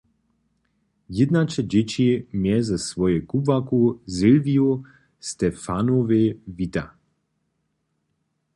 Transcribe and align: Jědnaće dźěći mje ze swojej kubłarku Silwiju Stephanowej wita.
Jědnaće 1.15 1.61
dźěći 1.69 2.07
mje 2.41 2.57
ze 2.67 2.77
swojej 2.87 3.21
kubłarku 3.29 3.79
Silwiju 4.15 4.69
Stephanowej 5.27 6.27
wita. 6.55 6.85